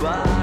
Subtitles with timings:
[0.00, 0.39] para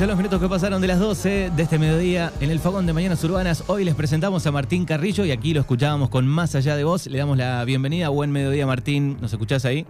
[0.00, 2.94] son los minutos que pasaron de las 12 de este mediodía en el Fogón de
[2.94, 3.68] Mañanas Urbanas.
[3.68, 7.06] Hoy les presentamos a Martín Carrillo y aquí lo escuchábamos con Más Allá de Vos.
[7.06, 8.08] Le damos la bienvenida.
[8.08, 9.18] Buen mediodía, Martín.
[9.20, 9.84] ¿Nos escuchás ahí?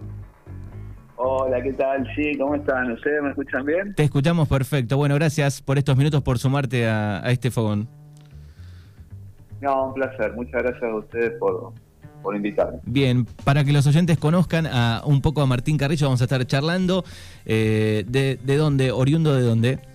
[1.15, 2.05] Hola, ¿qué tal?
[2.13, 2.91] Sí, ¿cómo están?
[2.91, 3.95] ¿Ustedes me escuchan bien?
[3.95, 4.97] Te escuchamos perfecto.
[4.97, 7.87] Bueno, gracias por estos minutos, por sumarte a, a este Fogón.
[9.61, 10.33] No, un placer.
[10.33, 11.71] Muchas gracias a ustedes por,
[12.21, 12.79] por invitarme.
[12.83, 16.45] Bien, para que los oyentes conozcan a, un poco a Martín Carrillo, vamos a estar
[16.45, 17.05] charlando.
[17.45, 18.91] Eh, de, ¿De dónde?
[18.91, 19.90] ¿Oriundo de dónde?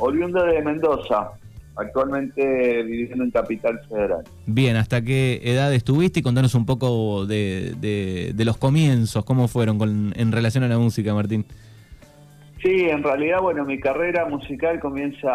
[0.00, 1.30] Oriundo de Mendoza,
[1.76, 4.24] actualmente viviendo en Capital Federal.
[4.46, 6.20] Bien, ¿hasta qué edad estuviste?
[6.20, 10.68] Y contanos un poco de, de- de los comienzos, cómo fueron con, en relación a
[10.68, 11.44] la música, Martín.
[12.62, 15.30] Sí, en realidad, bueno, mi carrera musical comienza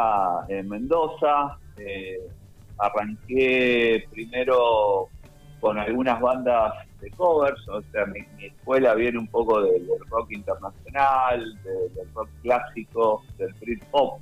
[0.50, 1.58] en Mendoza.
[1.78, 2.20] Eh,
[2.78, 5.10] arranqué primero
[5.60, 10.00] con algunas bandas de covers, o sea, mi, mi escuela viene un poco del, del
[10.10, 14.20] rock internacional, de- del rock clásico, del Brit pop,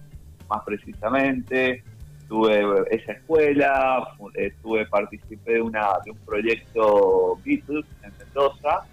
[0.50, 1.84] más precisamente.
[2.28, 8.86] Tuve esa escuela, estuve, participé de, una, de un proyecto Beatles en Mendoza,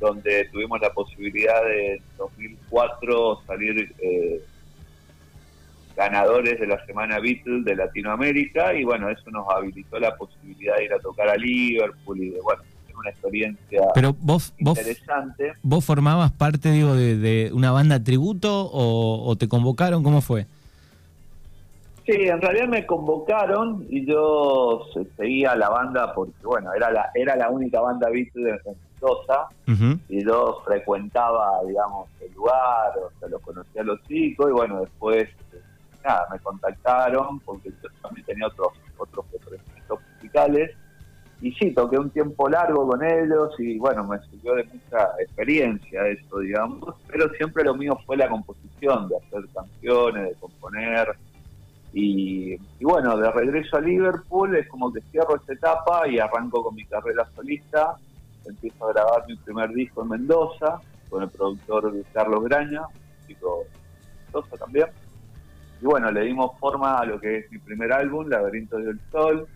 [0.00, 4.42] donde tuvimos la posibilidad de en 2004 salir eh,
[5.96, 10.84] ganadores de la Semana Beatles de Latinoamérica y bueno, eso nos habilitó la posibilidad de
[10.84, 15.52] ir a tocar a Liverpool y de bueno, tener una experiencia Pero vos, vos, interesante.
[15.62, 20.46] vos formabas parte, digo, de, de una banda tributo o, o te convocaron, ¿cómo fue?
[22.06, 27.10] Sí, en realidad me convocaron y yo se- seguía la banda porque bueno, era la
[27.14, 29.98] era la única banda Beatles en Mendoza Ujú.
[30.08, 34.80] y yo frecuentaba, digamos, el lugar, o sea, los conocía a los chicos y bueno,
[34.80, 35.62] después, eh,
[36.04, 40.72] nada, me contactaron porque yo también tenía otros otros proyectos musicales
[41.40, 46.06] y sí, toqué un tiempo largo con ellos y bueno, me sirvió de mucha experiencia
[46.06, 51.08] eso, digamos, pero siempre lo mío fue la composición, de hacer canciones, de componer
[51.96, 56.74] y, bueno, de regreso a Liverpool es como que cierro esta etapa y arranco con
[56.74, 57.96] mi carrera solista.
[58.44, 63.68] Empiezo a grabar mi primer disco en Mendoza con el productor Carlos Graña, un chico
[64.32, 64.86] Mendoza también.
[65.80, 69.48] Y bueno, le dimos forma a lo que es mi primer álbum, Laberinto del Sol.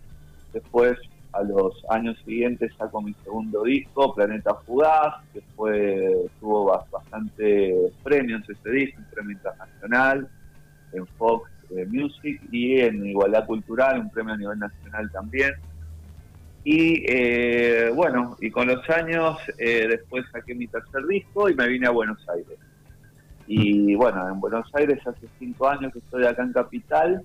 [0.53, 0.97] Después,
[1.33, 7.93] a los años siguientes, saco mi segundo disco, Planeta Fugaz, que fue, tuvo bas- bastante
[8.01, 10.29] premios ese disco, un premio internacional
[10.91, 11.51] en Fox
[11.87, 15.53] Music y en Igualdad Cultural, un premio a nivel nacional también.
[16.63, 21.67] Y eh, bueno, y con los años eh, después saqué mi tercer disco y me
[21.67, 22.57] vine a Buenos Aires.
[23.47, 27.23] Y bueno, en Buenos Aires hace cinco años que estoy acá en Capital,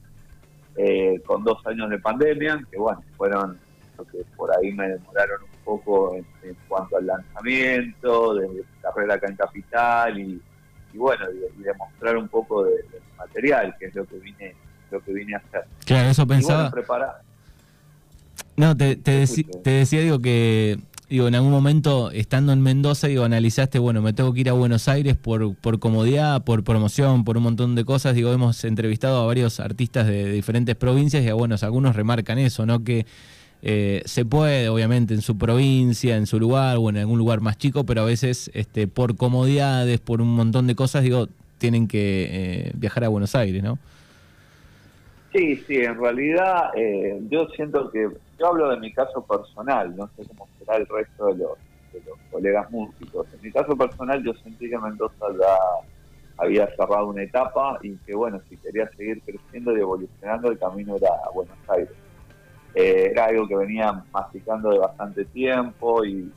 [0.77, 3.59] eh, con dos años de pandemia, que bueno, fueron
[3.99, 9.15] lo que por ahí me demoraron un poco en, en cuanto al lanzamiento, de carrera
[9.15, 10.41] acá en Capital y,
[10.95, 12.85] y bueno, y, y demostrar un poco de,
[13.19, 14.55] material, que es lo que vine
[14.91, 15.65] lo que vine a hacer.
[15.85, 16.71] Claro, eso pensaba.
[16.87, 17.07] bueno.
[18.57, 23.25] No, te, te, Te decía, digo, que digo, en algún momento, estando en Mendoza, digo,
[23.25, 27.37] analizaste, bueno, me tengo que ir a Buenos Aires por, por comodidad, por promoción, por
[27.37, 28.15] un montón de cosas.
[28.15, 32.65] Digo, hemos entrevistado a varios artistas de, de diferentes provincias y, bueno, algunos remarcan eso,
[32.67, 32.85] ¿no?
[32.85, 33.07] Que
[33.67, 37.57] eh, se puede, obviamente, en su provincia, en su lugar o en algún lugar más
[37.57, 42.29] chico, pero a veces, este, por comodidades, por un montón de cosas, digo, tienen que
[42.31, 43.79] eh, viajar a Buenos Aires, ¿no?
[45.33, 48.07] Sí, sí, en realidad eh, yo siento que,
[48.39, 51.59] yo hablo de mi caso personal, no sé cómo será el resto de los,
[51.95, 53.27] de los colegas músicos.
[53.33, 55.57] En mi caso personal yo sentí que Mendoza da
[56.37, 60.97] había cerrado una etapa y que bueno, si quería seguir creciendo y evolucionando, el camino
[60.97, 61.95] era a Buenos Aires.
[62.75, 66.31] Eh, era algo que venía masticando de bastante tiempo y,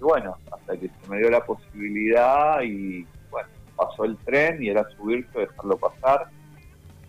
[0.00, 4.88] bueno, hasta que se me dio la posibilidad y bueno, pasó el tren y era
[4.90, 6.26] subirse, dejarlo pasar.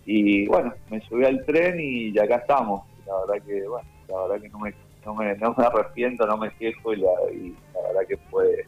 [0.04, 2.82] Y bueno, me subí al tren y ya acá estamos.
[3.06, 6.36] La verdad que, bueno, la verdad que no me, no me, no me arrepiento, no
[6.36, 8.64] me quejo y la, y la verdad que fue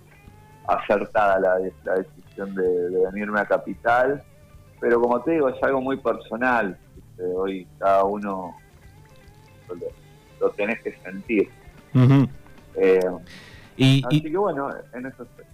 [0.67, 4.25] acertada la, la decisión de, de, venirme a Capital.
[4.81, 6.77] Pero como te digo, es algo muy personal.
[7.19, 8.55] Hoy cada uno
[9.75, 9.87] lo,
[10.41, 11.49] lo tenés que sentir.
[12.77, 13.01] eh,
[13.77, 15.45] y, así y, que bueno, en eso estoy.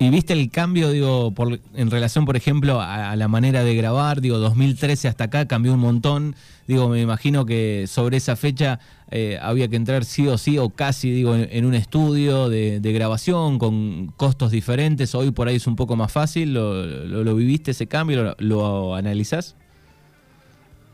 [0.00, 3.76] ¿Y viste el cambio, digo, por, en relación, por ejemplo, a, a, la manera de
[3.76, 4.20] grabar?
[4.20, 6.34] Digo, 2013 hasta acá cambió un montón.
[6.66, 8.80] Digo, me imagino que sobre esa fecha
[9.10, 12.80] eh, había que entrar sí o sí o casi, digo, en, en un estudio de,
[12.80, 15.14] de, grabación con costos diferentes.
[15.14, 16.54] Hoy por ahí es un poco más fácil.
[16.54, 18.24] ¿Lo, lo, lo viviste ese cambio?
[18.24, 19.56] ¿Lo, lo analizás?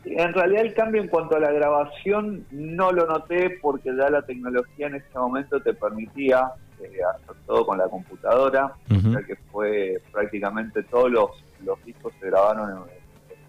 [0.03, 4.23] En realidad el cambio en cuanto a la grabación no lo noté porque ya la
[4.23, 6.51] tecnología en ese momento te permitía
[6.81, 9.13] eh, hacer todo con la computadora, uh -huh.
[9.13, 11.29] sea que fue prácticamente todos los,
[11.63, 13.39] los discos se grabaron en, en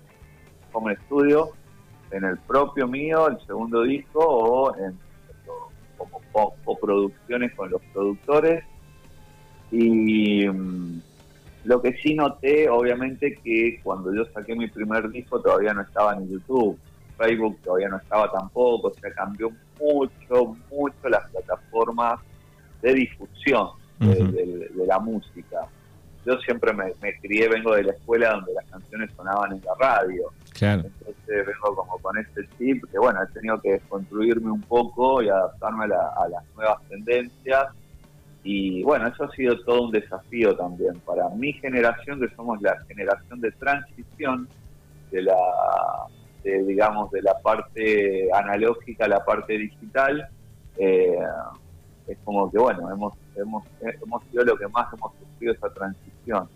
[0.73, 1.49] Home Studio,
[2.11, 4.99] en el propio mío, el segundo disco, o en
[6.33, 8.65] como coproducciones con los productores.
[9.71, 11.01] Y mm,
[11.65, 16.15] lo que sí noté, obviamente, que cuando yo saqué mi primer disco todavía no estaba
[16.15, 16.79] en YouTube,
[17.17, 19.51] Facebook todavía no estaba tampoco, o sea, cambió
[19.81, 22.21] mucho, mucho las plataformas
[22.81, 23.69] de difusión
[24.01, 24.31] de, uh -huh.
[24.33, 25.69] de, de la música.
[26.25, 29.75] Yo siempre me, me, crié, vengo de la escuela donde las canciones sonaban en la
[29.79, 30.33] radio.
[30.53, 30.83] Claro.
[30.85, 35.29] Entonces vengo como con este chip que, bueno, he tenido que construirme un poco y
[35.29, 37.67] adaptarme a, la, a las nuevas tendencias
[38.45, 42.77] y bueno, eso ha sido todo un desafío también para mi generación, que somos la
[42.87, 44.49] generación de transición
[45.13, 45.37] de la,
[46.43, 50.29] de, digamos, de la parte analógica a la parte digital.
[50.77, 51.17] Eh,
[52.09, 56.49] es como que bueno, hemos, hemos, hemos sido lo que más hemos sufrido esa transición.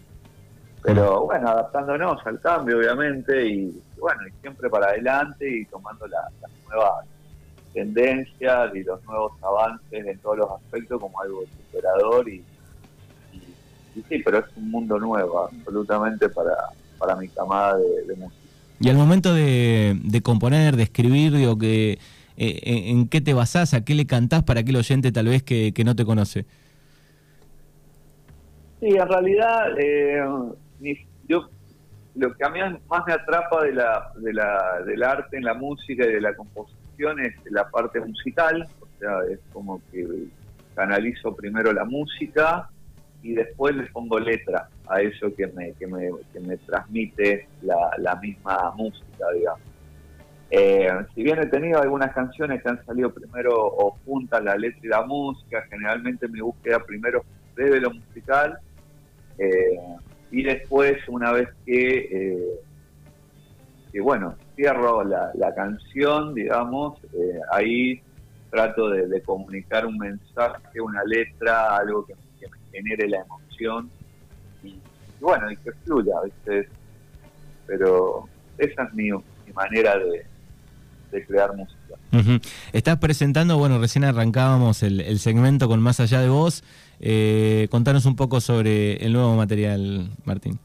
[0.83, 6.33] Pero bueno, adaptándonos al cambio, obviamente, y, bueno, y siempre para adelante y tomando las
[6.41, 7.07] la nuevas
[7.77, 12.43] tendencias y los nuevos avances en todos los aspectos como algo superador y,
[13.35, 16.57] y, y, sí, pero es un mundo nuevo absolutamente para,
[16.99, 18.41] para mi camada de, de música.
[18.81, 21.99] Y al momento de, de, componer, de escribir, digo que
[22.39, 25.73] eh, en qué te basás, a qué le cantás para aquel oyente tal vez que,
[25.75, 26.47] que no te conoce.
[28.81, 30.25] Sí, en realidad eh,
[31.29, 31.51] yo
[32.15, 35.53] lo que a mí más me atrapa de la, de la, del arte en la
[35.53, 40.07] música y de la composición es la parte musical, o sea, es como que
[40.75, 42.69] canalizo primero la música
[43.23, 47.91] y después le pongo letra a eso que me, que me, que me transmite la,
[47.99, 49.61] la, misma música, digamos.
[50.51, 54.81] Eh, si bien he tenido algunas canciones que han salido primero o juntas la letra
[54.83, 57.25] y la música, generalmente mi búsqueda primero
[57.57, 58.59] debe lo musical
[59.39, 59.79] eh,
[60.31, 62.61] y después una vez que, eh,
[63.93, 68.01] que bueno, cierro la, la canción, digamos, eh, ahí
[68.51, 73.91] trato de, de, comunicar un mensaje, una letra, algo que, me genere la emoción
[74.63, 74.81] y, y,
[75.21, 76.69] bueno, y que fluya, ¿viste?
[77.67, 78.29] Pero
[78.59, 80.27] esa es mi, mi manera de,
[81.11, 81.77] de, crear música.
[82.73, 86.63] Estás presentando, bueno, recién arrancábamos el, el segmento con Más Allá de Vos.
[87.01, 90.59] Eh, contanos un poco sobre el nuevo material, Martín.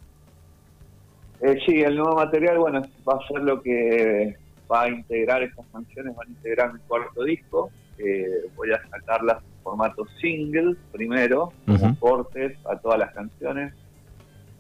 [1.42, 4.38] Eh, sí, el nuevo material, bueno, va a ser lo que
[4.72, 7.72] va a integrar estas canciones, van a integrar mi cuarto disco.
[7.98, 12.00] Eh, voy a sacarlas en formato single primero, uh -huh.
[12.00, 13.74] cortes a todas las canciones,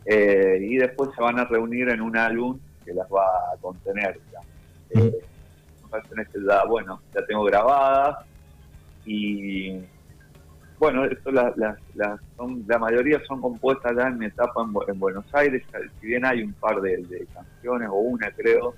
[0.05, 4.19] eh, y después se van a reunir en un álbum que las va a contener.
[4.31, 4.39] Ya.
[5.00, 5.15] Uh -huh.
[5.91, 8.25] canciones que ya, bueno, ya tengo grabadas
[9.05, 9.79] y
[10.81, 14.73] bueno, esto la, la, la, son, la mayoría son compuestas ya en mi etapa en,
[14.91, 15.63] en Buenos Aires,
[16.00, 18.73] si bien hay un par de, de, canciones, o una creo,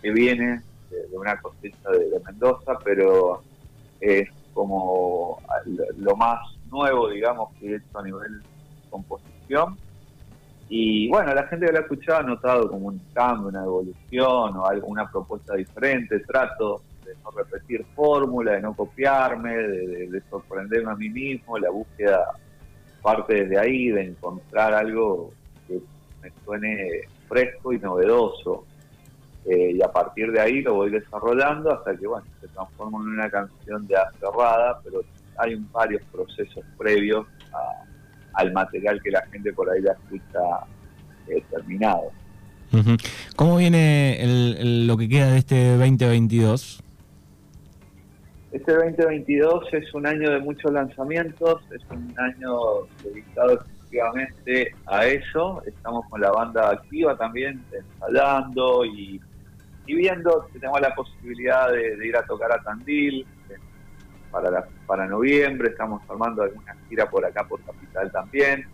[0.00, 3.42] que viene de, una cosecha de, Mendoza, pero
[4.00, 5.42] es como
[5.98, 6.38] lo más
[6.70, 8.42] nuevo, digamos, que he hecho a nivel
[8.88, 9.76] composición.
[10.70, 14.56] Y bueno, la gente que lo ha escuchado ha notado como un cambio, una evolución
[14.56, 16.18] o alguna propuesta diferente.
[16.20, 16.80] Trato
[17.12, 21.70] de no repetir fórmula, de no copiarme, de, de, de, sorprenderme a mí mismo, la
[21.70, 22.24] búsqueda
[23.02, 25.32] parte desde ahí, de encontrar algo
[25.66, 25.80] que
[26.22, 28.64] me suene fresco y novedoso.
[29.44, 33.08] Eh, y a partir de ahí lo voy desarrollando hasta que bueno se transforma en
[33.08, 35.00] una canción ya cerrada, pero
[35.36, 37.84] hay varios procesos previos a,
[38.40, 40.38] al material que la gente por ahí la escucha
[41.26, 42.12] eh, terminado.
[43.36, 46.82] ¿Cómo viene el- lo que queda de este 2022?
[48.52, 52.54] Este 2022 es un año de muchos lanzamientos, es un año
[53.02, 55.62] dedicado exclusivamente a eso.
[55.64, 59.20] Estamos con la banda activa también, ensayando y,
[59.86, 60.46] viendo.
[60.52, 63.54] Tenemos la posibilidad de, de ir a tocar a Tandil eh,
[64.30, 65.70] para, la- para noviembre.
[65.70, 68.64] Estamos armando alguna gira por acá, por Capital también.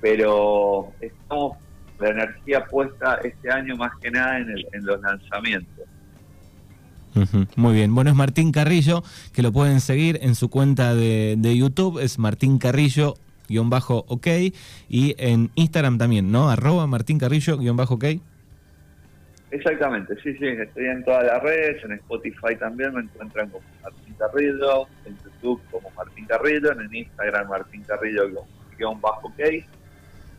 [0.00, 1.58] Pero estamos
[1.98, 5.86] la energía puesta este año más que nada en, el- en los lanzamientos.
[7.56, 7.94] Muy bien.
[7.94, 9.02] Bueno, es Martín Carrillo,
[9.32, 13.14] que lo pueden seguir en su cuenta de, de YouTube, es Martín Carrillo.
[13.48, 14.26] guion bajo ok
[14.88, 16.48] y en Instagram también, ¿no?
[16.48, 18.04] Arroba Martín Carrillo guion bajo ok.
[19.50, 24.14] Exactamente, sí, sí, estoy en todas las redes, en Spotify también me encuentran como Martín
[24.18, 28.30] Carrillo, en YouTube como Martín Carrillo, en Instagram Martín Carrillo
[28.78, 29.40] guion bajo ok.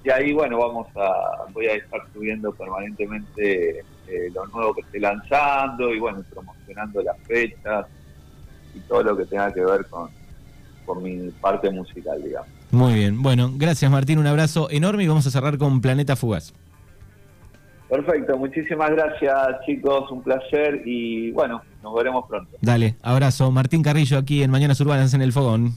[0.05, 4.99] Y ahí, bueno, vamos a, voy a estar subiendo permanentemente eh, lo nuevo que esté
[4.99, 7.85] lanzando y, bueno, promocionando las fechas
[8.75, 10.09] y todo lo que tenga que ver con,
[10.85, 12.49] con mi parte musical, digamos.
[12.71, 13.21] Muy bien.
[13.21, 16.53] Bueno, gracias Martín, un abrazo enorme y vamos a cerrar con Planeta Fugaz.
[17.87, 22.57] Perfecto, muchísimas gracias chicos, un placer y bueno, nos veremos pronto.
[22.59, 23.51] Dale, abrazo.
[23.51, 25.73] Martín Carrillo aquí en Mañanas Urbanas en El Fogón.